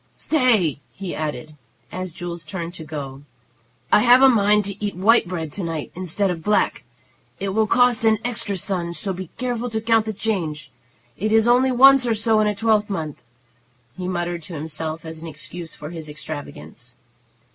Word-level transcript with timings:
Stay!" 0.15 0.79
he 0.91 1.13
added, 1.13 1.55
as 1.91 2.11
Jules 2.11 2.43
turned 2.43 2.73
to 2.73 2.83
go. 2.83 3.21
"I 3.91 3.99
have 4.01 4.23
a 4.23 4.27
mind 4.29 4.65
to 4.65 4.83
eat 4.83 4.95
white 4.95 5.27
bread 5.27 5.51
to 5.51 5.63
night 5.63 5.91
instead 5.93 6.31
of 6.31 6.43
black. 6.43 6.83
It 7.39 7.49
will 7.49 7.67
cost 7.67 8.03
an 8.03 8.17
extra 8.25 8.57
son, 8.57 8.95
so 8.95 9.13
be 9.13 9.29
careful 9.37 9.69
to 9.69 9.79
count 9.79 10.07
the 10.07 10.13
change. 10.13 10.71
It 11.17 11.31
is 11.31 11.47
only 11.47 11.71
once 11.71 12.07
or 12.07 12.15
so 12.15 12.39
in 12.39 12.47
a 12.47 12.55
twelvemonth," 12.55 13.21
he 13.95 14.07
muttered 14.07 14.41
to 14.41 14.55
himself 14.55 15.05
as 15.05 15.19
an 15.19 15.27
excuse 15.27 15.75
for 15.75 15.91
his 15.91 16.09
extravagance. 16.09 16.97